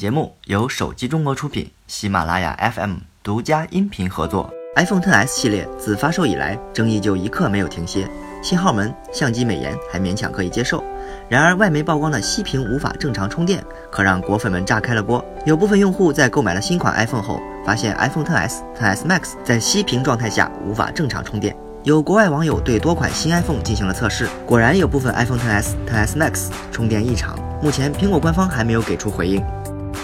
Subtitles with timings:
[0.00, 4.50] 节目由手机中国出品，喜马拉雅 FM 独家音频合作。
[4.74, 8.08] iPhone XS 系列自发售以来，争议就一刻没有停歇。
[8.42, 10.82] 信号门、相机美颜还勉强可以接受，
[11.28, 15.22] 然而外媒曝光的息屏无法正常充电，可让果粉们炸开了锅。
[15.44, 21.54] 有部分用户在购买了新款 iPhone 后，发现 iPhone XS、XS Max 在息屏状态下无法正常充电。
[21.82, 27.38] 有国外网友对多款新 iPhone 进行了测试，果然有部分 iPhone XS、XS Max 充电异常。
[27.62, 29.44] 目前苹果官方还没有给出回应。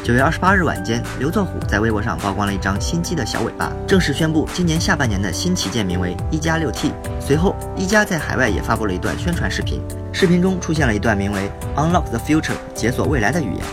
[0.06, 6.92] 九月二十八日晚间，刘作虎在微博上曝光了一张新机的小尾巴，正式宣布今年下半年的新旗舰名为一加六 T。
[7.18, 13.64] 随后，一加在海外也发布了一段宣传视频，视频中出现了一段名为 “Unlock the Future” 解锁未来的语言，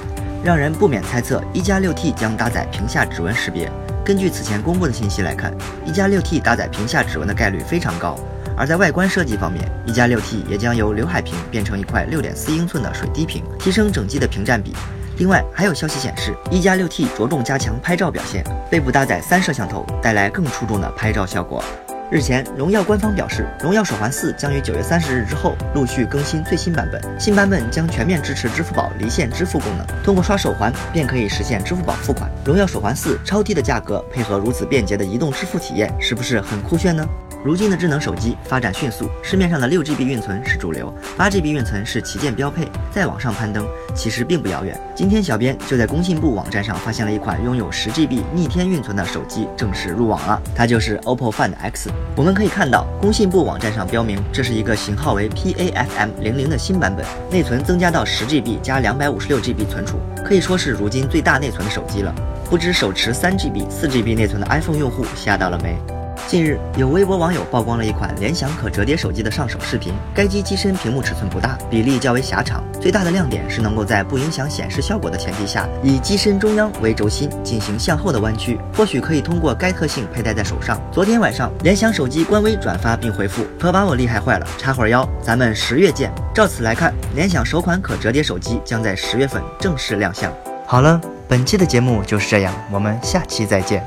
[0.44, 3.72] 让人不免猜测一加六 T 将搭载屏下指纹识别。
[4.03, 5.53] 根据此前公布的信息来看，
[5.86, 8.17] 一加六 T 搭载屏下指纹的概率非常高。
[8.58, 14.73] 而在外观设计方面，一加六 T 也将由刘海屏变成一块六点四英寸的水滴屏，提升整机的屏占比。
[15.17, 21.64] 另外，还有消息显示，一加六 T 着重加强拍照表现，背部搭载三摄像头，带来更出众的拍照效果。
[22.11, 32.30] 日前，荣耀官方表示，荣耀手环四将于九月三十日之后陆续更新最新版本，新版本将全面支持支付宝离线支付功能，通过刷手环便可以实现支付宝付款。
[32.44, 37.08] 荣耀手环四超低的价格，配合如此便捷的移动支付体验，是不是很酷炫呢？
[37.44, 44.80] 如今的智能手机发展迅速，市面上的六 GB 运存是主流，八 GB 运存是旗舰标配，再往上攀登其实并不遥远。
[44.95, 51.91] 今天小编就在工信部网站上发现了一款拥有十 GB 逆天运存的手机正式入网了，它就是 OPPO Find X。
[52.16, 62.16] 我们可以看到，工信部网站上标明这是一个型号为 PAFM 零零的新版本，内存增加到十 GB 加两百五十六 GB 存储，可以说是如今最大内存的手机了。
[62.50, 65.78] 不知手持三 GB、四 GB 内存的 iPhone 用户吓到了没？
[66.25, 69.93] 近日，有微博网友曝光了一款联想可折叠手机的上手视频。
[70.16, 78.59] 该机机身屏幕尺寸不大，比例较为狭长，最大的亮点是能够在不影响显示效果的前提下，以机身中央为轴心进行向后的弯曲。
[78.75, 80.81] 或许可以通过该特性佩戴在手上。
[80.91, 90.33] 昨天晚上，联想手机官微转发并回复：“可把我厉害坏了，插会儿腰，咱们十月见。”照此来看，联想首款可折叠手机将在十月份正式亮相。
[90.66, 93.85] 好了，本期的节目就是这样，我们下期再见。